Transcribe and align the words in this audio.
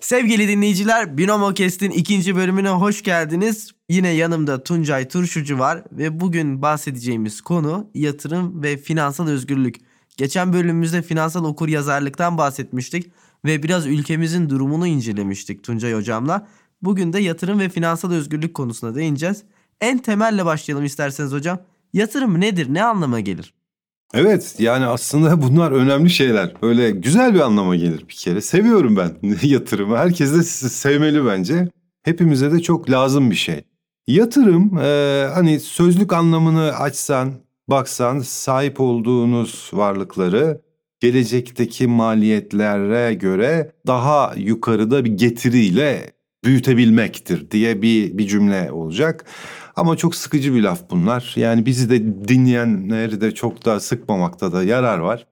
Sevgili 0.00 0.48
dinleyiciler, 0.48 1.18
Binomo 1.18 1.54
Kest'in 1.54 1.90
ikinci 1.90 2.36
bölümüne 2.36 2.68
hoş 2.68 3.02
geldiniz. 3.02 3.70
Yine 3.88 4.08
yanımda 4.08 4.62
Tuncay 4.62 5.08
Turşucu 5.08 5.58
var 5.58 5.82
ve 5.92 6.20
bugün 6.20 6.62
bahsedeceğimiz 6.62 7.40
konu 7.40 7.90
yatırım 7.94 8.62
ve 8.62 8.76
finansal 8.76 9.28
özgürlük. 9.28 9.76
Geçen 10.16 10.52
bölümümüzde 10.52 11.02
finansal 11.02 11.44
okur 11.44 11.68
yazarlıktan 11.68 12.38
bahsetmiştik 12.38 13.12
ve 13.44 13.62
biraz 13.62 13.86
ülkemizin 13.86 14.50
durumunu 14.50 14.86
incelemiştik 14.86 15.64
Tuncay 15.64 15.94
hocamla. 15.94 16.48
Bugün 16.82 17.12
de 17.12 17.20
yatırım 17.20 17.58
ve 17.58 17.68
finansal 17.68 18.12
özgürlük 18.12 18.54
konusuna 18.54 18.94
değineceğiz. 18.94 19.42
En 19.80 19.98
temelle 19.98 20.44
başlayalım 20.44 20.84
isterseniz 20.84 21.32
hocam. 21.32 21.58
Yatırım 21.92 22.40
nedir? 22.40 22.74
Ne 22.74 22.84
anlama 22.84 23.20
gelir? 23.20 23.54
Evet 24.14 24.54
yani 24.58 24.86
aslında 24.86 25.42
bunlar 25.48 25.72
önemli 25.72 26.10
şeyler. 26.10 26.62
Böyle 26.62 26.90
güzel 26.90 27.34
bir 27.34 27.40
anlama 27.40 27.76
gelir 27.76 28.08
bir 28.08 28.14
kere. 28.14 28.40
Seviyorum 28.40 28.96
ben 28.96 29.36
yatırımı. 29.42 29.96
Herkes 29.96 30.34
de 30.34 30.42
sevmeli 30.42 31.26
bence. 31.26 31.68
Hepimize 32.02 32.52
de 32.52 32.60
çok 32.60 32.90
lazım 32.90 33.30
bir 33.30 33.36
şey. 33.36 33.64
Yatırım 34.06 34.78
e, 34.78 35.26
hani 35.34 35.60
sözlük 35.60 36.12
anlamını 36.12 36.72
açsan, 36.72 37.32
baksan 37.68 38.20
sahip 38.20 38.80
olduğunuz 38.80 39.70
varlıkları 39.72 40.60
gelecekteki 41.00 41.86
maliyetlere 41.86 43.14
göre 43.14 43.72
daha 43.86 44.34
yukarıda 44.36 45.04
bir 45.04 45.10
getiriyle 45.10 46.11
büyütebilmektir 46.44 47.50
diye 47.50 47.82
bir, 47.82 48.18
bir 48.18 48.26
cümle 48.26 48.72
olacak. 48.72 49.24
Ama 49.76 49.96
çok 49.96 50.14
sıkıcı 50.14 50.54
bir 50.54 50.62
laf 50.62 50.90
bunlar. 50.90 51.32
Yani 51.36 51.66
bizi 51.66 51.90
de 51.90 52.28
dinleyenleri 52.28 53.20
de 53.20 53.34
çok 53.34 53.64
da 53.64 53.80
sıkmamakta 53.80 54.52
da 54.52 54.64
yarar 54.64 54.98
var. 54.98 55.26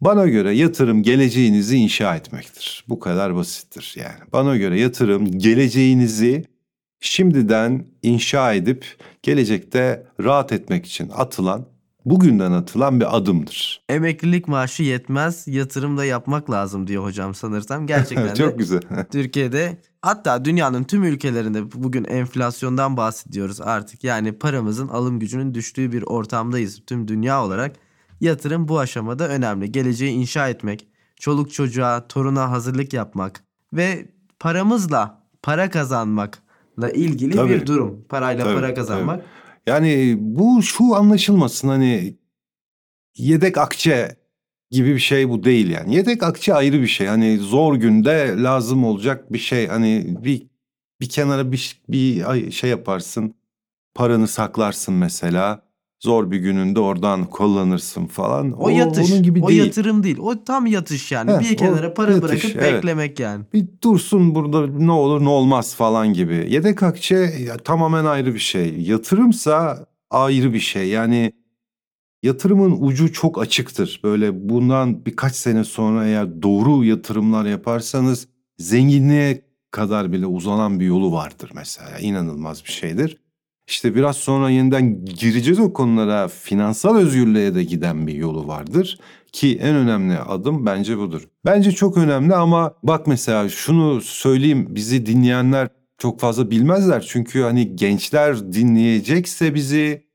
Bana 0.00 0.26
göre 0.26 0.54
yatırım 0.54 1.02
geleceğinizi 1.02 1.76
inşa 1.76 2.16
etmektir. 2.16 2.84
Bu 2.88 2.98
kadar 2.98 3.34
basittir 3.34 3.94
yani. 3.98 4.30
Bana 4.32 4.56
göre 4.56 4.80
yatırım 4.80 5.38
geleceğinizi 5.38 6.44
şimdiden 7.00 7.86
inşa 8.02 8.54
edip 8.54 8.84
gelecekte 9.22 10.06
rahat 10.20 10.52
etmek 10.52 10.86
için 10.86 11.10
atılan 11.14 11.66
bugünden 12.10 12.52
atılan 12.52 13.00
bir 13.00 13.16
adımdır. 13.16 13.82
Emeklilik 13.88 14.48
maaşı 14.48 14.82
yetmez, 14.82 15.48
yatırım 15.48 15.96
da 15.96 16.04
yapmak 16.04 16.50
lazım 16.50 16.86
diyor 16.86 17.04
hocam 17.04 17.34
sanırsam. 17.34 17.86
Gerçekten 17.86 18.34
Çok 18.48 18.58
güzel. 18.58 18.80
Türkiye'de 19.12 19.78
hatta 20.02 20.44
dünyanın 20.44 20.84
tüm 20.84 21.04
ülkelerinde 21.04 21.72
bugün 21.72 22.04
enflasyondan 22.04 22.96
bahsediyoruz 22.96 23.60
artık. 23.60 24.04
Yani 24.04 24.32
paramızın 24.32 24.88
alım 24.88 25.18
gücünün 25.18 25.54
düştüğü 25.54 25.92
bir 25.92 26.02
ortamdayız 26.02 26.82
tüm 26.86 27.08
dünya 27.08 27.44
olarak. 27.44 27.76
Yatırım 28.20 28.68
bu 28.68 28.78
aşamada 28.78 29.28
önemli. 29.28 29.72
Geleceği 29.72 30.10
inşa 30.10 30.48
etmek, 30.48 30.88
çoluk 31.16 31.52
çocuğa, 31.52 32.08
toruna 32.08 32.50
hazırlık 32.50 32.92
yapmak 32.92 33.44
ve 33.72 34.08
paramızla 34.40 35.22
para 35.42 35.70
kazanmakla 35.70 36.90
ilgili 36.90 37.36
Tabii. 37.36 37.50
bir 37.50 37.66
durum. 37.66 38.04
Parayla 38.08 38.44
Tabii, 38.44 38.54
para 38.54 38.74
kazanmak. 38.74 39.24
Yani 39.68 40.16
bu 40.20 40.62
şu 40.62 40.94
anlaşılmasın 40.94 41.68
hani 41.68 42.18
yedek 43.16 43.58
akçe 43.58 44.16
gibi 44.70 44.94
bir 44.94 44.98
şey 44.98 45.28
bu 45.28 45.44
değil 45.44 45.70
yani. 45.70 45.94
Yedek 45.94 46.22
akçe 46.22 46.54
ayrı 46.54 46.80
bir 46.82 46.86
şey. 46.86 47.06
Hani 47.06 47.38
zor 47.38 47.74
günde 47.76 48.34
lazım 48.38 48.84
olacak 48.84 49.32
bir 49.32 49.38
şey. 49.38 49.66
Hani 49.66 50.16
bir 50.24 50.46
bir 51.00 51.08
kenara 51.08 51.52
bir, 51.52 51.82
bir 51.88 52.50
şey 52.50 52.70
yaparsın. 52.70 53.34
Paranı 53.94 54.28
saklarsın 54.28 54.94
mesela. 54.94 55.67
Zor 56.00 56.30
bir 56.30 56.38
gününde 56.38 56.80
oradan 56.80 57.24
kullanırsın 57.24 58.06
falan. 58.06 58.52
O, 58.52 58.68
yatış. 58.68 59.12
onun 59.12 59.22
gibi 59.22 59.42
o 59.42 59.48
değil. 59.48 59.64
yatırım 59.64 60.02
değil. 60.02 60.18
O 60.18 60.44
tam 60.44 60.66
yatış 60.66 61.12
yani. 61.12 61.30
Heh, 61.30 61.40
bir 61.40 61.56
kenara 61.56 61.90
o 61.90 61.94
para 61.94 62.12
yatış, 62.12 62.30
bırakıp 62.30 62.50
evet. 62.62 62.74
beklemek 62.74 63.20
yani. 63.20 63.44
bir 63.52 63.66
dursun 63.82 64.34
burada 64.34 64.66
ne 64.66 64.92
olur 64.92 65.24
ne 65.24 65.28
olmaz 65.28 65.74
falan 65.74 66.12
gibi. 66.12 66.46
Yedek 66.48 66.82
akçe 66.82 67.16
ya, 67.16 67.56
tamamen 67.56 68.04
ayrı 68.04 68.34
bir 68.34 68.38
şey. 68.38 68.80
Yatırımsa 68.80 69.86
ayrı 70.10 70.52
bir 70.52 70.60
şey. 70.60 70.88
Yani 70.88 71.32
yatırımın 72.22 72.76
ucu 72.80 73.12
çok 73.12 73.42
açıktır. 73.42 74.00
Böyle 74.04 74.48
bundan 74.48 75.06
birkaç 75.06 75.34
sene 75.36 75.64
sonra 75.64 76.06
eğer 76.06 76.42
doğru 76.42 76.84
yatırımlar 76.84 77.44
yaparsanız 77.44 78.28
zenginliğe 78.58 79.44
kadar 79.70 80.12
bile 80.12 80.26
uzanan 80.26 80.80
bir 80.80 80.86
yolu 80.86 81.12
vardır 81.12 81.50
mesela. 81.54 81.98
İnanılmaz 81.98 82.64
bir 82.64 82.70
şeydir. 82.72 83.18
İşte 83.68 83.94
biraz 83.94 84.16
sonra 84.16 84.50
yeniden 84.50 85.04
gireceğiz 85.04 85.60
o 85.60 85.72
konulara. 85.72 86.28
Finansal 86.28 86.96
özgürlüğe 86.96 87.54
de 87.54 87.64
giden 87.64 88.06
bir 88.06 88.14
yolu 88.14 88.48
vardır. 88.48 88.98
Ki 89.32 89.58
en 89.62 89.74
önemli 89.74 90.18
adım 90.18 90.66
bence 90.66 90.98
budur. 90.98 91.28
Bence 91.44 91.72
çok 91.72 91.96
önemli 91.96 92.34
ama 92.34 92.74
bak 92.82 93.06
mesela 93.06 93.48
şunu 93.48 94.00
söyleyeyim 94.00 94.66
bizi 94.70 95.06
dinleyenler 95.06 95.68
çok 95.98 96.20
fazla 96.20 96.50
bilmezler. 96.50 97.04
Çünkü 97.08 97.42
hani 97.42 97.76
gençler 97.76 98.52
dinleyecekse 98.52 99.54
bizi 99.54 100.08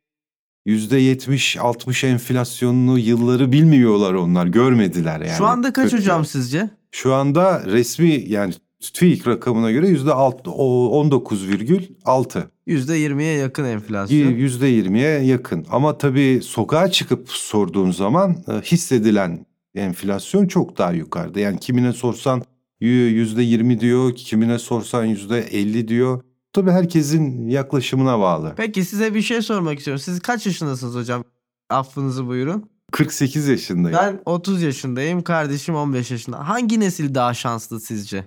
%70-60 0.68 2.08
enflasyonlu 2.08 3.00
yılları 3.00 3.52
bilmiyorlar 3.52 4.14
onlar 4.14 4.46
görmediler 4.46 5.20
yani. 5.22 5.38
Şu 5.38 5.46
anda 5.46 5.74
kaç 5.74 5.92
Kötü. 5.92 5.98
hocam 5.98 6.26
sizce? 6.26 6.70
Şu 6.92 7.14
anda 7.14 7.64
resmi 7.66 8.24
yani 8.28 8.54
TÜİK 8.92 9.28
rakamına 9.28 9.72
göre 9.72 9.88
%6 9.88 10.50
o 10.50 11.02
19,6. 11.08 12.44
%20'ye 12.68 13.38
yakın 13.38 13.64
enflasyon. 13.64 14.18
%20'ye 14.18 15.20
yakın. 15.20 15.66
Ama 15.72 15.98
tabii 15.98 16.40
sokağa 16.44 16.92
çıkıp 16.92 17.30
sorduğun 17.30 17.92
zaman 17.92 18.36
e, 18.48 18.62
hissedilen 18.62 19.46
enflasyon 19.76 20.48
çok 20.48 20.78
daha 20.78 20.92
yukarıda. 20.92 21.40
Yani 21.40 21.60
kimine 21.60 21.94
sorsan 21.94 22.44
%20 22.82 23.80
diyor, 23.80 24.16
kimine 24.16 24.60
sorsan 24.60 25.08
%50 25.08 25.88
diyor. 25.88 26.22
Tabii 26.54 26.72
herkesin 26.72 27.50
yaklaşımına 27.50 28.20
bağlı. 28.20 28.54
Peki 28.58 28.86
size 28.86 29.14
bir 29.14 29.22
şey 29.22 29.42
sormak 29.42 29.78
istiyorum. 29.80 30.02
Siz 30.06 30.20
kaç 30.20 30.46
yaşındasınız 30.46 30.96
hocam? 30.96 31.24
Affınızı 31.70 32.28
buyurun. 32.28 32.70
48 32.92 33.48
yaşındayım. 33.48 33.98
Ben 34.02 34.22
30 34.26 34.62
yaşındayım. 34.62 35.22
Kardeşim 35.22 35.76
15 35.76 36.12
yaşında. 36.12 36.50
Hangi 36.50 36.80
nesil 36.80 37.16
daha 37.16 37.34
şanslı 37.34 37.80
sizce? 37.80 38.26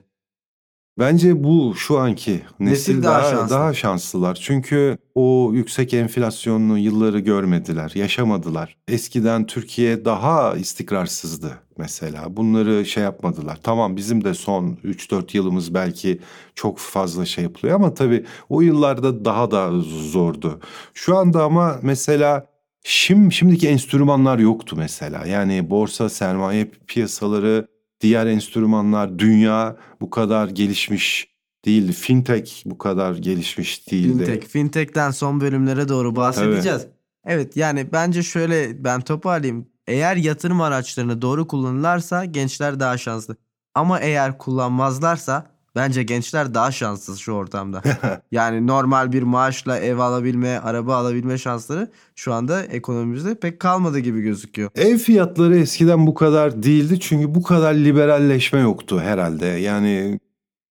Bence 0.98 1.44
bu 1.44 1.74
şu 1.76 1.98
anki 1.98 2.32
nesil, 2.60 2.92
Nesil 2.92 3.02
daha 3.02 3.22
daha, 3.22 3.30
şanslı. 3.30 3.54
daha 3.54 3.74
şanslılar. 3.74 4.34
Çünkü 4.34 4.98
o 5.14 5.50
yüksek 5.54 5.94
enflasyonlu 5.94 6.78
yılları 6.78 7.18
görmediler, 7.18 7.92
yaşamadılar. 7.94 8.76
Eskiden 8.88 9.46
Türkiye 9.46 10.04
daha 10.04 10.56
istikrarsızdı 10.56 11.58
mesela. 11.78 12.36
Bunları 12.36 12.86
şey 12.86 13.02
yapmadılar. 13.02 13.58
Tamam 13.62 13.96
bizim 13.96 14.24
de 14.24 14.34
son 14.34 14.78
3-4 14.84 15.36
yılımız 15.36 15.74
belki 15.74 16.20
çok 16.54 16.78
fazla 16.78 17.24
şey 17.24 17.44
yapılıyor 17.44 17.74
ama 17.76 17.94
tabii 17.94 18.24
o 18.48 18.60
yıllarda 18.60 19.24
daha 19.24 19.50
da 19.50 19.80
zordu. 19.80 20.60
Şu 20.94 21.16
anda 21.16 21.42
ama 21.44 21.78
mesela 21.82 22.46
Şimdi, 22.88 23.34
şimdiki 23.34 23.68
enstrümanlar 23.68 24.38
yoktu 24.38 24.76
mesela. 24.78 25.26
Yani 25.26 25.70
borsa, 25.70 26.08
sermaye 26.08 26.70
piyasaları, 26.86 27.68
diğer 28.00 28.26
enstrümanlar, 28.26 29.18
dünya 29.18 29.76
bu 30.00 30.10
kadar 30.10 30.48
gelişmiş 30.48 31.36
değildi. 31.64 31.92
Fintech 31.92 32.62
bu 32.66 32.78
kadar 32.78 33.14
gelişmiş 33.14 33.90
değildi. 33.90 34.24
Fintech. 34.24 34.48
Fintech'ten 34.48 35.10
son 35.10 35.40
bölümlere 35.40 35.88
doğru 35.88 36.16
bahsedeceğiz. 36.16 36.86
Evet 37.26 37.56
yani 37.56 37.92
bence 37.92 38.22
şöyle 38.22 38.84
ben 38.84 39.00
toparlayayım. 39.00 39.66
Eğer 39.86 40.16
yatırım 40.16 40.60
araçlarını 40.60 41.22
doğru 41.22 41.46
kullanırlarsa 41.46 42.24
gençler 42.24 42.80
daha 42.80 42.98
şanslı. 42.98 43.36
Ama 43.74 44.00
eğer 44.00 44.38
kullanmazlarsa 44.38 45.55
bence 45.76 46.02
gençler 46.02 46.54
daha 46.54 46.72
şanssız 46.72 47.18
şu 47.18 47.32
ortamda. 47.32 47.82
yani 48.32 48.66
normal 48.66 49.12
bir 49.12 49.22
maaşla 49.22 49.78
ev 49.78 49.98
alabilme, 49.98 50.58
araba 50.58 50.96
alabilme 50.96 51.38
şansları 51.38 51.90
şu 52.14 52.34
anda 52.34 52.62
ekonomimizde 52.62 53.34
pek 53.34 53.60
kalmadı 53.60 53.98
gibi 53.98 54.20
gözüküyor. 54.20 54.70
Ev 54.74 54.98
fiyatları 54.98 55.58
eskiden 55.58 56.06
bu 56.06 56.14
kadar 56.14 56.62
değildi 56.62 57.00
çünkü 57.00 57.34
bu 57.34 57.42
kadar 57.42 57.74
liberalleşme 57.74 58.60
yoktu 58.60 59.00
herhalde. 59.00 59.46
Yani 59.46 60.20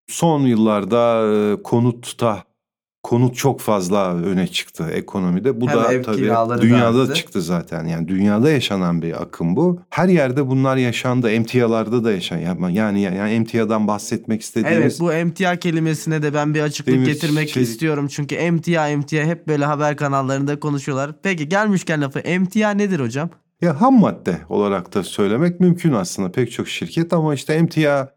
son 0.07 0.41
yıllarda 0.41 1.33
e, 1.33 1.63
konutta 1.63 2.43
konut 3.05 3.35
çok 3.35 3.61
fazla 3.61 4.15
öne 4.15 4.47
çıktı 4.47 4.89
ekonomide. 4.93 5.61
Bu 5.61 5.69
Hem 5.69 5.77
da 5.77 6.01
tabii 6.01 6.27
da 6.29 6.61
dünyada 6.61 7.01
arttı. 7.01 7.13
çıktı 7.13 7.41
zaten. 7.41 7.85
Yani 7.85 8.07
dünyada 8.07 8.51
yaşanan 8.51 9.01
bir 9.01 9.21
akım 9.21 9.55
bu. 9.55 9.79
Her 9.89 10.07
yerde 10.07 10.47
bunlar 10.47 10.77
yaşandı. 10.77 11.31
Emtialarda 11.31 12.03
da 12.03 12.11
yaşan. 12.11 12.37
Yani 12.69 13.01
yani 13.01 13.19
emtiadan 13.31 13.87
bahsetmek 13.87 14.41
istediğimiz 14.41 14.81
Evet 14.81 14.99
bu 14.99 15.13
emtia 15.13 15.55
kelimesine 15.55 16.23
de 16.23 16.33
ben 16.33 16.53
bir 16.53 16.61
açıklık 16.61 17.05
getirmek 17.05 17.49
çelik. 17.49 17.67
istiyorum. 17.67 18.07
Çünkü 18.07 18.35
emtia 18.35 18.89
emtia 18.89 19.23
hep 19.23 19.47
böyle 19.47 19.65
haber 19.65 19.97
kanallarında 19.97 20.59
konuşuyorlar. 20.59 21.11
Peki 21.23 21.49
gelmişken 21.49 22.01
lafı 22.01 22.19
emtia 22.19 22.71
nedir 22.71 22.99
hocam? 22.99 23.29
Ya 23.61 23.81
ham 23.81 23.99
madde 23.99 24.37
olarak 24.49 24.93
da 24.93 25.03
söylemek 25.03 25.59
mümkün 25.59 25.93
aslında 25.93 26.31
pek 26.31 26.51
çok 26.51 26.67
şirket 26.67 27.13
ama 27.13 27.33
işte 27.33 27.53
emtia 27.53 28.07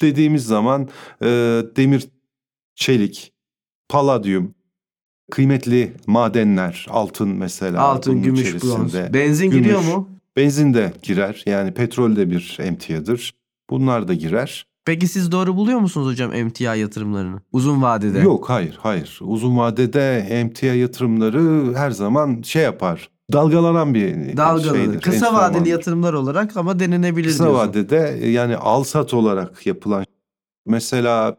dediğimiz 0.00 0.44
zaman 0.46 0.88
e, 1.22 1.26
demir, 1.76 2.08
çelik, 2.74 3.33
paladyum, 3.94 4.54
kıymetli 5.30 5.92
madenler, 6.06 6.86
altın 6.90 7.28
mesela. 7.28 7.80
Altın, 7.82 8.22
gümüş, 8.22 8.40
içerisinde. 8.40 8.72
bronz. 8.78 8.94
Benzin 9.14 9.50
Gümüş. 9.50 9.62
giriyor 9.66 9.80
mu? 9.80 10.08
Benzin 10.36 10.74
de 10.74 10.92
girer 11.02 11.42
yani 11.46 11.74
petrol 11.74 12.16
de 12.16 12.30
bir 12.30 12.56
emtiadır. 12.60 13.34
Bunlar 13.70 14.08
da 14.08 14.14
girer. 14.14 14.66
Peki 14.84 15.08
siz 15.08 15.32
doğru 15.32 15.56
buluyor 15.56 15.78
musunuz 15.78 16.06
hocam 16.06 16.34
emtia 16.34 16.74
yatırımlarını? 16.74 17.40
Uzun 17.52 17.82
vadede. 17.82 18.18
Yok 18.18 18.50
hayır 18.50 18.78
hayır. 18.82 19.18
Uzun 19.22 19.58
vadede 19.58 20.18
emtia 20.18 20.74
yatırımları 20.74 21.74
her 21.76 21.90
zaman 21.90 22.42
şey 22.42 22.62
yapar. 22.62 23.10
Dalgalanan 23.32 23.94
bir 23.94 24.36
Dalgalanır. 24.36 24.76
şeydir. 24.78 25.00
Kısa 25.00 25.14
enstrümandır. 25.16 25.58
vadeli 25.58 25.68
yatırımlar 25.68 26.12
olarak 26.12 26.56
ama 26.56 26.78
denenebilir 26.80 27.28
Kısa 27.28 27.44
diyorsun. 27.44 27.60
vadede 27.68 28.26
yani 28.26 28.56
al 28.56 28.84
sat 28.84 29.14
olarak 29.14 29.66
yapılan 29.66 30.04
mesela 30.66 31.36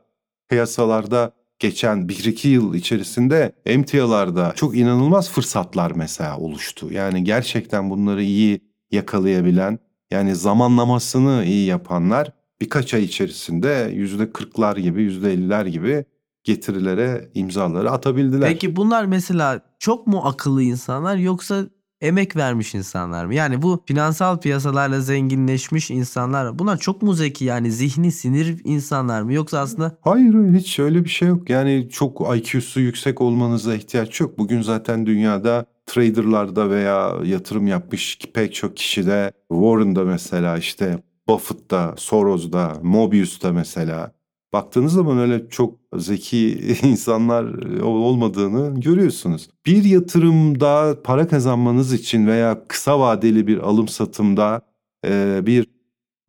piyasalarda 0.49 1.31
geçen 1.59 1.97
1-2 1.97 2.47
yıl 2.47 2.73
içerisinde 2.73 3.51
emtialarda 3.65 4.53
çok 4.55 4.77
inanılmaz 4.77 5.29
fırsatlar 5.31 5.91
mesela 5.95 6.37
oluştu. 6.37 6.93
Yani 6.93 7.23
gerçekten 7.23 7.89
bunları 7.89 8.23
iyi 8.23 8.61
yakalayabilen 8.91 9.79
yani 10.11 10.35
zamanlamasını 10.35 11.43
iyi 11.45 11.65
yapanlar 11.65 12.31
birkaç 12.61 12.93
ay 12.93 13.03
içerisinde 13.03 13.93
%40'lar 13.95 14.79
gibi 14.79 15.01
%50'ler 15.01 15.67
gibi 15.67 16.05
getirilere 16.43 17.29
imzaları 17.33 17.91
atabildiler. 17.91 18.49
Peki 18.49 18.75
bunlar 18.75 19.05
mesela 19.05 19.61
çok 19.79 20.07
mu 20.07 20.21
akıllı 20.23 20.63
insanlar 20.63 21.17
yoksa 21.17 21.65
emek 22.05 22.35
vermiş 22.35 22.75
insanlar 22.75 23.25
mı? 23.25 23.35
Yani 23.35 23.61
bu 23.61 23.83
finansal 23.85 24.39
piyasalarla 24.39 24.99
zenginleşmiş 24.99 25.91
insanlar? 25.91 26.59
Bunlar 26.59 26.77
çok 26.77 27.01
mu 27.01 27.13
zeki 27.13 27.45
yani 27.45 27.71
zihni 27.71 28.11
sinir 28.11 28.61
insanlar 28.63 29.21
mı? 29.21 29.33
Yoksa 29.33 29.59
aslında 29.59 29.97
Hayır 30.01 30.53
hiç 30.53 30.79
öyle 30.79 31.03
bir 31.03 31.09
şey 31.09 31.27
yok. 31.27 31.49
Yani 31.49 31.89
çok 31.91 32.37
IQ'su 32.37 32.79
yüksek 32.79 33.21
olmanıza 33.21 33.75
ihtiyaç 33.75 34.19
yok. 34.19 34.37
Bugün 34.37 34.61
zaten 34.61 35.05
dünyada 35.05 35.65
traderlarda 35.85 36.69
veya 36.69 37.15
yatırım 37.23 37.67
yapmış 37.67 38.19
pek 38.33 38.53
çok 38.55 38.77
kişide 38.77 39.31
Warren'da 39.49 40.03
mesela 40.03 40.57
işte 40.57 41.03
Buffett'ta, 41.27 41.93
Soros'da, 41.97 42.73
Mobius'ta 42.83 43.51
mesela 43.51 44.11
baktığınız 44.55 44.93
zaman 44.93 45.17
öyle 45.17 45.49
çok 45.49 45.79
zeki 45.97 46.59
insanlar 46.83 47.45
olmadığını 47.81 48.81
görüyorsunuz. 48.81 49.49
Bir 49.65 49.83
yatırımda 49.83 50.97
para 51.03 51.27
kazanmanız 51.27 51.93
için 51.93 52.27
veya 52.27 52.67
kısa 52.67 52.99
vadeli 52.99 53.47
bir 53.47 53.57
alım 53.57 53.87
satımda 53.87 54.61
e, 55.07 55.41
bir 55.45 55.67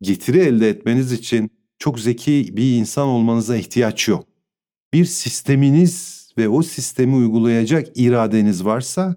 getiri 0.01 0.39
elde 0.39 0.69
etmeniz 0.69 1.11
için 1.11 1.49
çok 1.79 1.99
zeki 1.99 2.57
bir 2.57 2.75
insan 2.75 3.07
olmanıza 3.07 3.55
ihtiyaç 3.57 4.07
yok. 4.07 4.25
Bir 4.93 5.05
sisteminiz 5.05 6.27
ve 6.37 6.49
o 6.49 6.63
sistemi 6.63 7.15
uygulayacak 7.15 7.87
iradeniz 7.95 8.65
varsa 8.65 9.15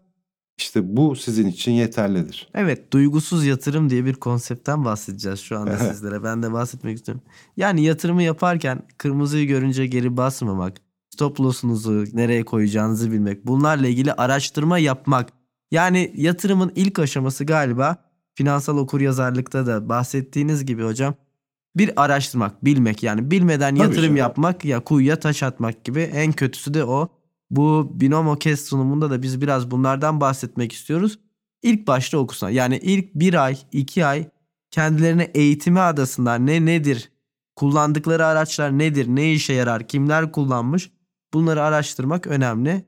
işte 0.60 0.96
bu 0.96 1.16
sizin 1.16 1.46
için 1.46 1.72
yeterlidir. 1.72 2.48
evet 2.54 2.92
duygusuz 2.92 3.46
yatırım 3.46 3.90
diye 3.90 4.04
bir 4.04 4.14
konseptten 4.14 4.84
bahsedeceğiz 4.84 5.40
şu 5.40 5.58
anda 5.58 5.78
sizlere. 5.92 6.24
Ben 6.24 6.42
de 6.42 6.52
bahsetmek 6.52 6.96
istiyorum. 6.96 7.22
Yani 7.56 7.82
yatırımı 7.84 8.22
yaparken 8.22 8.82
kırmızıyı 8.98 9.46
görünce 9.48 9.86
geri 9.86 10.16
basmamak, 10.16 10.76
stop 11.10 11.40
loss'unuzu 11.40 12.04
nereye 12.12 12.44
koyacağınızı 12.44 13.12
bilmek, 13.12 13.46
bunlarla 13.46 13.86
ilgili 13.88 14.12
araştırma 14.12 14.78
yapmak. 14.78 15.28
Yani 15.70 16.12
yatırımın 16.16 16.72
ilk 16.74 16.98
aşaması 16.98 17.44
galiba 17.44 17.96
finansal 18.34 18.78
okuryazarlıkta 18.78 19.66
da 19.66 19.88
bahsettiğiniz 19.88 20.64
gibi 20.64 20.82
hocam 20.84 21.14
bir 21.76 22.04
araştırmak, 22.04 22.64
bilmek 22.64 23.02
yani 23.02 23.30
bilmeden 23.30 23.70
Tabii 23.70 23.80
yatırım 23.80 24.02
canım. 24.02 24.16
yapmak 24.16 24.64
ya 24.64 24.80
kuyuya 24.80 25.20
taş 25.20 25.42
atmak 25.42 25.84
gibi 25.84 26.00
en 26.00 26.32
kötüsü 26.32 26.74
de 26.74 26.84
o. 26.84 27.08
Bu 27.50 27.90
Binomo 27.94 28.36
Kes 28.36 28.64
sunumunda 28.64 29.10
da 29.10 29.22
biz 29.22 29.40
biraz 29.40 29.70
bunlardan 29.70 30.20
bahsetmek 30.20 30.72
istiyoruz. 30.72 31.18
İlk 31.62 31.86
başta 31.86 32.18
okusunlar. 32.18 32.50
Yani 32.50 32.78
ilk 32.78 33.14
bir 33.14 33.44
ay, 33.44 33.58
iki 33.72 34.06
ay 34.06 34.28
kendilerine 34.70 35.22
eğitimi 35.22 35.80
adasınlar. 35.80 36.46
Ne 36.46 36.66
nedir? 36.66 37.12
Kullandıkları 37.56 38.26
araçlar 38.26 38.78
nedir? 38.78 39.06
Ne 39.08 39.32
işe 39.32 39.52
yarar? 39.52 39.88
Kimler 39.88 40.32
kullanmış? 40.32 40.90
Bunları 41.34 41.62
araştırmak 41.62 42.26
önemli. 42.26 42.84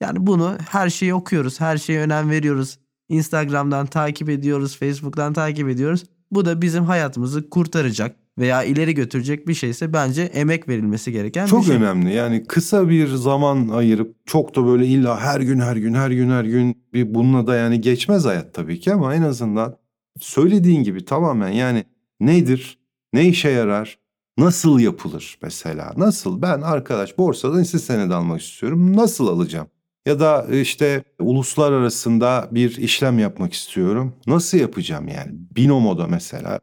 Yani 0.00 0.26
bunu 0.26 0.56
her 0.70 0.90
şeyi 0.90 1.14
okuyoruz. 1.14 1.60
Her 1.60 1.78
şeye 1.78 2.00
önem 2.00 2.30
veriyoruz. 2.30 2.78
Instagram'dan 3.08 3.86
takip 3.86 4.28
ediyoruz. 4.28 4.78
Facebook'tan 4.78 5.32
takip 5.32 5.68
ediyoruz. 5.68 6.04
Bu 6.30 6.44
da 6.44 6.62
bizim 6.62 6.84
hayatımızı 6.84 7.50
kurtaracak 7.50 8.16
veya 8.38 8.64
ileri 8.64 8.94
götürecek 8.94 9.48
bir 9.48 9.54
şeyse 9.54 9.92
bence 9.92 10.22
emek 10.22 10.68
verilmesi 10.68 11.12
gereken 11.12 11.46
Çok 11.46 11.60
bir 11.60 11.66
şey. 11.66 11.76
önemli. 11.76 12.12
Yani 12.14 12.44
kısa 12.44 12.88
bir 12.88 13.08
zaman 13.08 13.68
ayırıp 13.68 14.16
çok 14.26 14.56
da 14.56 14.66
böyle 14.66 14.86
illa 14.86 15.20
her 15.20 15.40
gün 15.40 15.60
her 15.60 15.76
gün 15.76 15.94
her 15.94 16.10
gün 16.10 16.30
her 16.30 16.44
gün 16.44 16.82
bir 16.92 17.14
bununla 17.14 17.46
da 17.46 17.56
yani 17.56 17.80
geçmez 17.80 18.24
hayat 18.24 18.54
tabii 18.54 18.80
ki 18.80 18.92
ama 18.92 19.14
en 19.14 19.22
azından 19.22 19.76
söylediğin 20.20 20.82
gibi 20.82 21.04
tamamen 21.04 21.48
yani 21.48 21.84
nedir? 22.20 22.78
Ne 23.12 23.28
işe 23.28 23.48
yarar? 23.48 23.98
Nasıl 24.38 24.80
yapılır 24.80 25.38
mesela? 25.42 25.92
Nasıl? 25.96 26.42
Ben 26.42 26.60
arkadaş 26.60 27.18
borsadan 27.18 27.60
hisse 27.60 27.78
senedi 27.78 28.14
almak 28.14 28.40
istiyorum. 28.42 28.96
Nasıl 28.96 29.28
alacağım? 29.28 29.66
Ya 30.06 30.20
da 30.20 30.46
işte 30.52 31.04
uluslar 31.20 31.72
arasında 31.72 32.48
bir 32.50 32.76
işlem 32.76 33.18
yapmak 33.18 33.52
istiyorum. 33.52 34.14
Nasıl 34.26 34.58
yapacağım 34.58 35.08
yani? 35.08 35.32
Binomo'da 35.56 36.06
mesela 36.06 36.60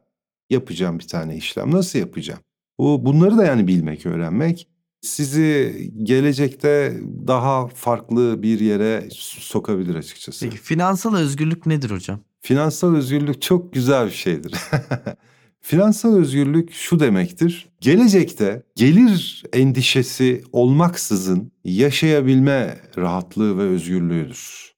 yapacağım 0.54 1.00
bir 1.00 1.08
tane 1.08 1.38
işlem. 1.38 1.72
Nasıl 1.72 2.00
yapacağım? 2.00 2.40
Bu 2.80 3.06
bunları 3.06 3.38
da 3.38 3.46
yani 3.46 3.68
bilmek, 3.68 4.06
öğrenmek 4.06 4.68
sizi 5.04 5.92
gelecekte 6.04 6.98
daha 7.28 7.68
farklı 7.68 8.44
bir 8.44 8.60
yere 8.60 9.08
sokabilir 9.40 9.96
açıkçası. 9.96 10.46
Peki 10.46 10.58
finansal 10.58 11.16
özgürlük 11.16 11.66
nedir 11.66 11.92
hocam? 11.92 12.20
Finansal 12.42 12.96
özgürlük 12.96 13.42
çok 13.42 13.74
güzel 13.74 14.06
bir 14.06 14.12
şeydir. 14.12 14.54
Finansal 15.62 16.16
özgürlük 16.16 16.74
şu 16.74 17.00
demektir. 17.00 17.70
Gelecekte 17.82 18.64
gelir 18.76 19.44
endişesi 19.54 20.44
olmaksızın 20.52 21.52
yaşayabilme 21.64 22.78
rahatlığı 22.98 23.58
ve 23.58 23.62
özgürlüğüdür. 23.62 24.74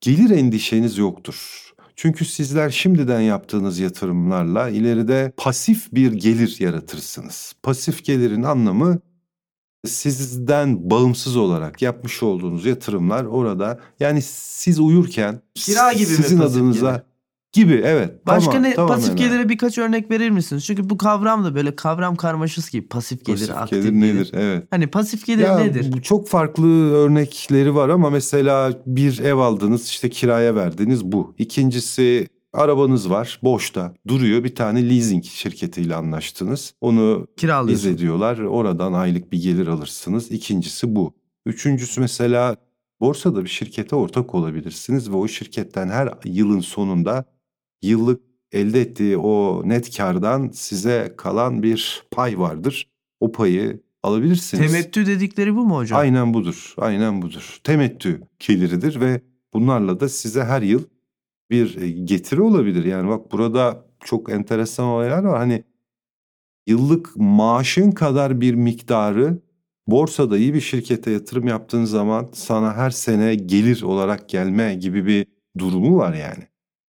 Gelir 0.00 0.30
endişeniz 0.30 0.98
yoktur. 0.98 1.69
Çünkü 2.02 2.24
sizler 2.24 2.70
şimdiden 2.70 3.20
yaptığınız 3.20 3.78
yatırımlarla 3.78 4.68
ileride 4.68 5.32
pasif 5.36 5.92
bir 5.92 6.12
gelir 6.12 6.56
yaratırsınız. 6.58 7.54
Pasif 7.62 8.04
gelirin 8.04 8.42
anlamı 8.42 8.98
sizden 9.86 10.90
bağımsız 10.90 11.36
olarak 11.36 11.82
yapmış 11.82 12.22
olduğunuz 12.22 12.66
yatırımlar 12.66 13.24
orada 13.24 13.80
yani 14.00 14.22
siz 14.22 14.80
uyurken 14.80 15.40
Kira 15.54 15.92
gibi 15.92 16.06
sizin 16.06 16.38
adınıza 16.38 16.90
gelir? 16.90 17.02
Gibi 17.52 17.82
evet. 17.84 18.26
Başka 18.26 18.50
Tamam, 18.52 18.68
ne 18.70 18.74
tamamen 18.74 18.96
pasif 18.96 19.10
öyle. 19.12 19.22
gelire 19.28 19.48
birkaç 19.48 19.78
örnek 19.78 20.10
verir 20.10 20.30
misiniz? 20.30 20.64
Çünkü 20.64 20.90
bu 20.90 20.98
kavram 20.98 21.44
da 21.44 21.54
böyle 21.54 21.76
kavram 21.76 22.16
karmaşası 22.16 22.72
gibi 22.72 22.88
pasif 22.88 23.24
gelir, 23.24 23.38
Pasif 23.38 23.56
aktif 23.56 23.82
gelir 23.84 24.00
nedir? 24.00 24.30
Evet. 24.34 24.66
Hani 24.70 24.86
pasif 24.86 25.26
gelir 25.26 25.42
Ya 25.42 25.58
nedir? 25.58 25.92
bu 25.92 26.02
çok 26.02 26.28
farklı 26.28 26.92
örnekleri 26.92 27.74
var 27.74 27.88
ama 27.88 28.10
mesela 28.10 28.72
bir 28.86 29.18
ev 29.18 29.34
aldınız 29.36 29.86
işte 29.88 30.10
kiraya 30.10 30.54
verdiniz 30.54 31.04
bu. 31.04 31.34
İkincisi 31.38 32.28
arabanız 32.52 33.10
var 33.10 33.40
boşta 33.42 33.94
duruyor 34.08 34.44
bir 34.44 34.54
tane 34.54 34.88
leasing 34.90 35.24
şirketiyle 35.24 35.94
anlaştınız. 35.94 36.74
Onu 36.80 37.26
Kiralıyorsun. 37.36 37.90
ediyorlar 37.94 38.38
oradan 38.38 38.92
aylık 38.92 39.32
bir 39.32 39.42
gelir 39.42 39.66
alırsınız. 39.66 40.30
İkincisi 40.30 40.94
bu. 40.96 41.14
Üçüncüsü 41.46 42.00
mesela 42.00 42.56
borsada 43.00 43.44
bir 43.44 43.48
şirkete 43.48 43.96
ortak 43.96 44.34
olabilirsiniz 44.34 45.10
ve 45.10 45.16
o 45.16 45.28
şirketten 45.28 45.88
her 45.88 46.08
yılın 46.24 46.60
sonunda 46.60 47.24
yıllık 47.82 48.22
elde 48.52 48.80
ettiği 48.80 49.16
o 49.16 49.62
net 49.64 49.96
kardan 49.96 50.50
size 50.52 51.14
kalan 51.16 51.62
bir 51.62 52.02
pay 52.10 52.38
vardır. 52.38 52.90
O 53.20 53.32
payı 53.32 53.80
alabilirsiniz. 54.02 54.72
Temettü 54.72 55.06
dedikleri 55.06 55.56
bu 55.56 55.64
mu 55.64 55.76
hocam? 55.76 56.00
Aynen 56.00 56.34
budur. 56.34 56.74
Aynen 56.76 57.22
budur. 57.22 57.60
Temettü 57.64 58.20
geliridir 58.38 59.00
ve 59.00 59.20
bunlarla 59.54 60.00
da 60.00 60.08
size 60.08 60.44
her 60.44 60.62
yıl 60.62 60.82
bir 61.50 61.80
e, 61.80 61.90
getiri 61.90 62.42
olabilir. 62.42 62.84
Yani 62.84 63.08
bak 63.08 63.32
burada 63.32 63.86
çok 64.04 64.30
enteresan 64.32 64.86
olaylar 64.86 65.24
var. 65.24 65.38
Hani 65.38 65.64
yıllık 66.66 67.16
maaşın 67.16 67.90
kadar 67.90 68.40
bir 68.40 68.54
miktarı 68.54 69.38
borsada 69.86 70.38
iyi 70.38 70.54
bir 70.54 70.60
şirkete 70.60 71.10
yatırım 71.10 71.46
yaptığın 71.46 71.84
zaman 71.84 72.28
sana 72.32 72.76
her 72.76 72.90
sene 72.90 73.34
gelir 73.34 73.82
olarak 73.82 74.28
gelme 74.28 74.74
gibi 74.74 75.06
bir 75.06 75.26
durumu 75.58 75.96
var 75.96 76.14
yani. 76.14 76.44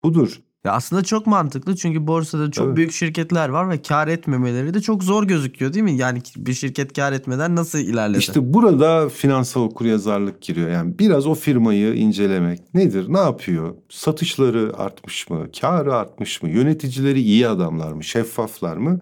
Budur. 0.03 0.41
Ya 0.65 0.73
aslında 0.73 1.03
çok 1.03 1.27
mantıklı 1.27 1.77
çünkü 1.77 2.07
borsada 2.07 2.51
çok 2.51 2.67
Tabii. 2.67 2.77
büyük 2.77 2.93
şirketler 2.93 3.49
var 3.49 3.71
ve 3.71 3.83
kar 3.83 4.09
etmemeleri 4.09 4.75
de 4.75 4.81
çok 4.81 5.05
zor 5.05 5.25
gözüküyor 5.25 5.73
değil 5.73 5.85
mi? 5.85 5.97
Yani 5.97 6.23
bir 6.37 6.53
şirket 6.53 6.93
kar 6.93 7.13
etmeden 7.13 7.57
nasıl 7.57 7.79
ilerledi? 7.79 8.19
İşte 8.19 8.55
burada 8.55 9.09
finansal 9.09 9.63
okuryazarlık 9.63 10.43
giriyor. 10.43 10.71
Yani 10.71 10.99
biraz 10.99 11.27
o 11.27 11.35
firmayı 11.35 11.95
incelemek. 11.95 12.75
Nedir? 12.75 13.07
Ne 13.09 13.19
yapıyor? 13.19 13.75
Satışları 13.89 14.73
artmış 14.77 15.31
mı? 15.31 15.47
Karı 15.61 15.95
artmış 15.95 16.43
mı? 16.43 16.49
Yöneticileri 16.49 17.21
iyi 17.21 17.49
adamlar 17.49 17.93
mı? 17.93 18.05
Şeffaflar 18.05 18.77
mı? 18.77 19.01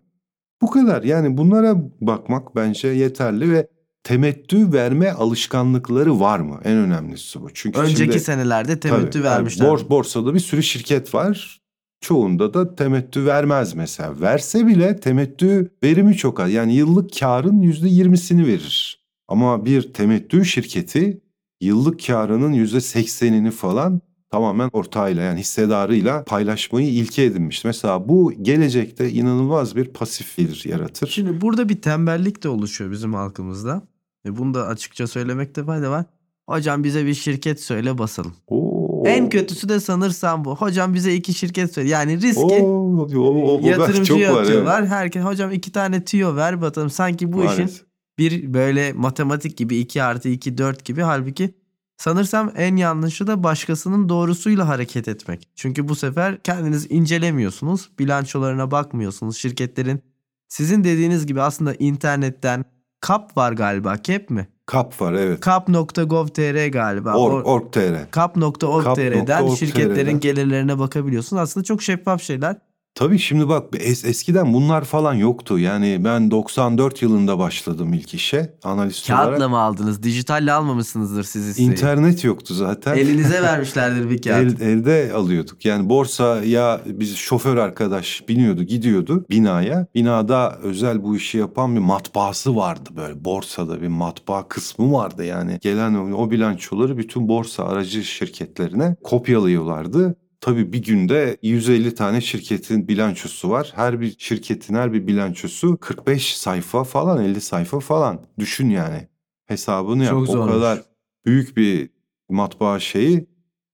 Bu 0.62 0.70
kadar. 0.70 1.02
Yani 1.02 1.36
bunlara 1.36 1.76
bakmak 2.00 2.56
bence 2.56 2.88
yeterli 2.88 3.50
ve 3.50 3.68
temettü 4.06 4.72
verme 4.72 5.10
alışkanlıkları 5.12 6.20
var 6.20 6.38
mı? 6.38 6.60
En 6.64 6.76
önemlisi 6.76 7.42
bu. 7.42 7.48
Çünkü 7.54 7.78
Önceki 7.80 7.98
şimdi- 7.98 8.20
senelerde 8.20 8.80
temettü 8.80 9.10
Tabii, 9.10 9.24
vermişler. 9.24 9.66
yani 9.66 9.74
bor- 9.80 9.88
borsada 9.90 10.34
bir 10.34 10.40
sürü 10.40 10.62
şirket 10.62 11.14
var. 11.14 11.60
Çoğunda 12.00 12.54
da 12.54 12.74
temettü 12.74 13.26
vermez 13.26 13.74
mesela. 13.74 14.20
Verse 14.20 14.66
bile 14.66 14.96
temettü 15.00 15.70
verimi 15.82 16.16
çok 16.16 16.40
az. 16.40 16.52
Yani 16.52 16.74
yıllık 16.74 17.18
karın 17.20 17.62
%20'sini 17.62 18.46
verir. 18.46 19.00
Ama 19.28 19.64
bir 19.64 19.92
temettü 19.92 20.44
şirketi 20.44 21.20
yıllık 21.60 22.06
karının 22.06 22.52
%80'ini 22.52 23.50
falan 23.50 24.00
tamamen 24.30 24.70
ortağıyla 24.72 25.22
yani 25.22 25.40
hissedarıyla 25.40 26.24
paylaşmayı 26.24 26.88
ilke 26.88 27.22
edinmiş. 27.22 27.64
Mesela 27.64 28.08
bu 28.08 28.32
gelecekte 28.42 29.10
inanılmaz 29.10 29.76
bir 29.76 29.84
pasif 29.84 30.36
gelir 30.36 30.62
yaratır. 30.64 31.06
Şimdi 31.08 31.40
burada 31.40 31.68
bir 31.68 31.82
tembellik 31.82 32.42
de 32.42 32.48
oluşuyor 32.48 32.90
bizim 32.90 33.14
halkımızda. 33.14 33.82
Ve 34.26 34.36
bunu 34.36 34.54
da 34.54 34.66
açıkça 34.66 35.06
söylemekte 35.06 35.64
fayda 35.64 35.90
var. 35.90 36.04
Hocam 36.48 36.84
bize 36.84 37.06
bir 37.06 37.14
şirket 37.14 37.60
söyle 37.60 37.98
basalım. 37.98 38.34
Oo. 38.46 39.02
En 39.06 39.28
kötüsü 39.28 39.68
de 39.68 39.80
sanırsam 39.80 40.44
bu. 40.44 40.56
Hocam 40.56 40.94
bize 40.94 41.14
iki 41.14 41.34
şirket 41.34 41.72
söyle. 41.72 41.88
Yani 41.88 42.22
riski 42.22 42.40
Oo, 42.40 42.96
o, 42.98 43.18
o, 43.18 43.62
o, 43.62 43.66
yatırımcıya 43.66 44.28
çok 44.28 44.66
var. 44.66 44.86
Herkes 44.86 45.24
hocam 45.24 45.52
iki 45.52 45.72
tane 45.72 46.04
tüyo 46.04 46.36
ver 46.36 46.60
bakalım. 46.60 46.90
Sanki 46.90 47.32
bu 47.32 47.40
evet. 47.40 47.50
işin 47.50 47.62
Maalesef. 47.62 47.86
bir 48.18 48.54
böyle 48.54 48.92
matematik 48.92 49.56
gibi 49.56 49.76
2 49.76 50.02
artı 50.02 50.28
2 50.28 50.58
4 50.58 50.84
gibi. 50.84 51.02
Halbuki 51.02 51.54
sanırsam 51.96 52.52
en 52.56 52.76
yanlışı 52.76 53.26
da 53.26 53.42
başkasının 53.42 54.08
doğrusuyla 54.08 54.68
hareket 54.68 55.08
etmek. 55.08 55.48
Çünkü 55.54 55.88
bu 55.88 55.96
sefer 55.96 56.42
kendiniz 56.42 56.86
incelemiyorsunuz. 56.90 57.90
Bilançolarına 57.98 58.70
bakmıyorsunuz. 58.70 59.36
Şirketlerin 59.36 60.02
sizin 60.48 60.84
dediğiniz 60.84 61.26
gibi 61.26 61.42
aslında 61.42 61.74
internetten 61.74 62.64
kap 63.00 63.36
var 63.36 63.52
galiba. 63.52 63.96
Kep 63.96 64.30
mi? 64.30 64.48
Kap 64.66 65.00
var 65.00 65.12
evet. 65.12 65.40
Kap.gov.tr 65.40 66.66
galiba. 66.66 67.14
Org, 67.14 67.46
Or- 67.46 67.48
Org.tr. 67.48 68.10
Kap.org.tr'den 68.10 68.82
Kap.org.tr'den. 68.84 69.54
şirketlerin 69.54 70.20
gelirlerine 70.20 70.78
bakabiliyorsun. 70.78 71.36
Aslında 71.36 71.64
çok 71.64 71.82
şeffaf 71.82 72.22
şeyler. 72.22 72.56
Tabii 72.96 73.18
şimdi 73.18 73.48
bak 73.48 73.64
es, 73.80 74.04
eskiden 74.04 74.52
bunlar 74.54 74.84
falan 74.84 75.14
yoktu. 75.14 75.58
Yani 75.58 76.00
ben 76.04 76.30
94 76.30 77.02
yılında 77.02 77.38
başladım 77.38 77.92
ilk 77.92 78.14
işe 78.14 78.54
analist 78.62 79.06
Kağıtla 79.06 79.28
olarak. 79.28 79.50
mı 79.50 79.58
aldınız? 79.58 80.02
Dijitalle 80.02 80.52
almamışsınızdır 80.52 81.22
siz 81.22 81.46
hisseyi. 81.48 81.70
İnternet 81.70 82.24
yoktu 82.24 82.54
zaten. 82.54 82.96
Elinize 82.96 83.42
vermişlerdir 83.42 84.10
bir 84.10 84.22
kağıt. 84.22 84.62
El, 84.62 84.68
elde 84.68 85.12
alıyorduk. 85.14 85.64
Yani 85.64 85.88
borsa 85.88 86.44
ya 86.44 86.80
biz 86.86 87.16
şoför 87.16 87.56
arkadaş 87.56 88.24
biniyordu 88.28 88.62
gidiyordu 88.62 89.24
binaya. 89.30 89.86
Binada 89.94 90.58
özel 90.62 91.02
bu 91.02 91.16
işi 91.16 91.38
yapan 91.38 91.74
bir 91.74 91.80
matbaası 91.80 92.56
vardı 92.56 92.90
böyle. 92.96 93.24
Borsada 93.24 93.82
bir 93.82 93.88
matbaa 93.88 94.48
kısmı 94.48 94.92
vardı 94.92 95.24
yani. 95.24 95.58
Gelen 95.62 95.94
o, 95.94 96.16
o 96.16 96.30
bilançoları 96.30 96.98
bütün 96.98 97.28
borsa 97.28 97.64
aracı 97.64 98.04
şirketlerine 98.04 98.96
kopyalıyorlardı. 99.04 100.16
Tabii 100.40 100.72
bir 100.72 100.82
günde 100.82 101.36
150 101.42 101.94
tane 101.94 102.20
şirketin 102.20 102.88
bilançosu 102.88 103.50
var. 103.50 103.72
Her 103.76 104.00
bir 104.00 104.14
şirketin 104.18 104.74
her 104.74 104.92
bir 104.92 105.06
bilançosu 105.06 105.76
45 105.76 106.36
sayfa 106.36 106.84
falan 106.84 107.24
50 107.24 107.40
sayfa 107.40 107.80
falan. 107.80 108.20
Düşün 108.38 108.70
yani. 108.70 109.08
Hesabını 109.46 110.02
yap. 110.04 110.12
Çok 110.12 110.22
o 110.22 110.26
zormuş. 110.32 110.52
kadar 110.54 110.82
büyük 111.26 111.56
bir 111.56 111.90
matbaa 112.30 112.78
şeyi 112.80 113.26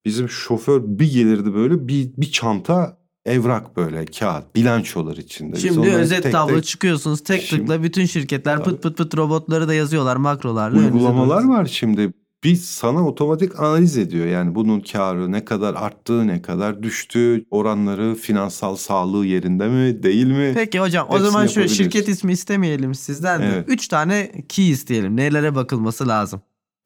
bizim 0.05 0.29
şoför 0.29 0.83
bir 0.85 1.13
gelirdi 1.13 1.55
böyle 1.55 1.89
bir, 1.89 2.11
bir 2.17 2.31
çanta 2.33 2.99
evrak 3.25 3.77
böyle 3.77 4.05
kağıt 4.05 4.55
bilançolar 4.55 5.17
içinde. 5.17 5.53
Biz 5.57 5.63
Şimdi 5.63 5.91
özet 5.91 6.23
tek 6.23 6.33
tablo 6.33 6.55
tek- 6.55 6.65
çıkıyorsunuz 6.65 7.25
tek 7.25 7.43
Şimdi- 7.43 7.63
tıkla 7.63 7.83
bütün 7.83 8.07
şirketler 8.07 8.57
Tabii. 8.57 8.65
pıt 8.71 8.83
pıt 8.83 8.99
pıt 8.99 9.17
robotları 9.17 9.69
da 9.69 9.75
yazıyorlar 9.75 10.17
makrolarla. 10.17 10.79
uygulamalar 10.79 11.45
var 11.45 11.67
şimdi. 11.67 12.13
Biz 12.45 12.65
sana 12.65 13.07
otomatik 13.09 13.61
analiz 13.61 13.99
ediyor. 13.99 14.27
Yani 14.27 14.55
bunun 14.55 14.81
karı 14.81 15.33
ne 15.33 15.45
kadar 15.45 15.75
arttı, 15.75 16.27
ne 16.27 16.43
kadar 16.43 16.83
düştü, 16.83 17.45
oranları, 17.51 18.15
finansal 18.15 18.77
sağlığı 18.77 19.27
yerinde 19.27 19.69
mi, 19.69 20.03
değil 20.03 20.27
mi? 20.27 20.53
Peki 20.55 20.81
hocam 20.81 21.07
o 21.09 21.13
Hepsini 21.13 21.27
zaman 21.31 21.47
şöyle 21.47 21.61
yapabiliyorsun. 21.61 21.85
şirket 21.85 22.09
ismi 22.09 22.33
istemeyelim 22.33 22.95
sizden 22.95 23.43
de. 23.43 23.47
Evet. 23.55 23.65
3 23.69 23.89
tane 23.89 24.33
key 24.49 24.71
isteyelim. 24.71 25.17
Nelere 25.17 25.55
bakılması 25.55 26.09
lazım? 26.09 26.41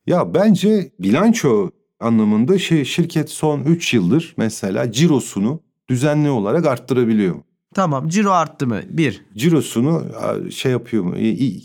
Ya 0.06 0.34
bence 0.34 0.92
bilanço 1.00 1.70
anlamında 2.00 2.58
şey 2.58 2.84
şirket 2.84 3.30
son 3.30 3.60
3 3.60 3.94
yıldır 3.94 4.34
mesela 4.36 4.92
cirosunu 4.92 5.60
düzenli 5.88 6.30
olarak 6.30 6.66
arttırabiliyor? 6.66 7.34
Tamam 7.74 8.08
ciro 8.08 8.30
arttı 8.30 8.66
mı? 8.66 8.80
1. 8.88 9.24
Cirosunu 9.36 10.04
şey 10.50 10.72
yapıyor 10.72 11.04
mu? 11.04 11.16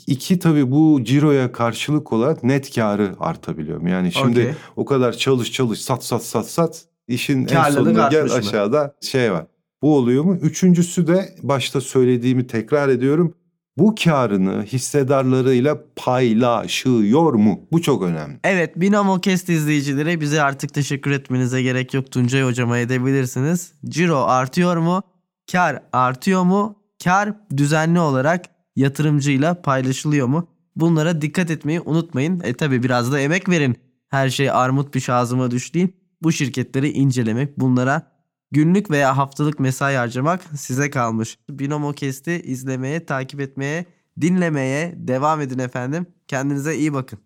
İki 0.08 0.40
tabii 0.40 0.72
bu 0.72 1.00
ciroya 1.04 1.52
karşılık 1.52 2.14
olarak 2.14 2.44
net 2.44 2.76
karı 2.76 3.16
artabiliyor 3.20 3.82
mu? 3.82 3.90
Yani 3.90 4.12
şimdi 4.12 4.40
Okey. 4.40 4.52
o 4.76 4.86
kadar 4.86 5.14
çalış 5.14 5.52
çalış 5.52 5.82
sat 5.82 6.04
sat 6.04 6.24
sat 6.24 6.48
sat 6.50 6.86
işin 7.08 7.40
en 7.42 7.46
Karlılık 7.48 7.74
sonunda 7.84 8.08
gel 8.12 8.24
mı? 8.24 8.34
aşağıda 8.34 8.96
şey 9.02 9.32
var. 9.32 9.46
Bu 9.82 9.96
oluyor 9.96 10.24
mu? 10.24 10.36
Üçüncüsü 10.42 11.08
de 11.08 11.36
başta 11.44 11.82
söylediğimi 11.82 12.48
tekrar 12.48 12.90
ediyorum. 12.90 13.34
Bu 13.78 13.96
karını 14.04 14.64
hissedarlarıyla 14.64 15.78
paylaşıyor 15.96 17.34
mu? 17.34 17.60
Bu 17.72 17.82
çok 17.82 18.04
önemli. 18.04 18.40
Evet 18.44 18.80
Binomo 18.80 19.22
Cast 19.22 19.50
izleyicileri 19.50 20.22
bize 20.22 20.42
artık 20.42 20.74
teşekkür 20.74 21.12
etmenize 21.12 21.62
gerek 21.62 21.94
yok. 21.94 22.12
Tuncay 22.12 22.44
hocama 22.44 22.78
edebilirsiniz. 22.78 23.72
Ciro 23.86 24.18
artıyor 24.18 24.78
mu? 24.78 25.02
Kar 25.52 25.84
artıyor 25.94 26.44
mu? 26.44 26.76
Kar 27.04 27.34
düzenli 27.58 28.00
olarak 28.00 28.46
yatırımcıyla 28.76 29.62
paylaşılıyor 29.62 30.28
mu? 30.28 30.48
Bunlara 30.76 31.22
dikkat 31.22 31.52
etmeyi 31.52 31.82
unutmayın. 31.82 32.42
E 32.44 32.54
tabi 32.54 32.84
biraz 32.84 33.12
da 33.12 33.20
emek 33.20 33.50
verin. 33.50 33.76
Her 34.10 34.30
şey 34.30 34.52
armut 34.52 34.94
piş 34.94 35.10
ağzıma 35.10 35.52
düş. 35.52 35.72
Bu 36.22 36.32
şirketleri 36.32 36.90
incelemek, 36.90 37.60
bunlara 37.60 38.12
günlük 38.52 38.92
veya 38.92 39.18
haftalık 39.18 39.60
mesai 39.60 39.96
harcamak 39.96 40.42
size 40.56 40.90
kalmış. 40.90 41.38
Binomo 41.50 41.94
Cast'i 41.94 42.32
izlemeye, 42.32 43.06
takip 43.06 43.42
etmeye, 43.42 43.86
dinlemeye 44.22 44.94
devam 44.98 45.42
edin 45.42 45.60
efendim. 45.60 46.06
Kendinize 46.28 46.76
iyi 46.76 46.94
bakın. 46.94 47.20